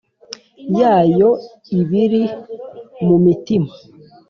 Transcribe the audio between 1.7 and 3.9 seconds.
ibiri mu mitima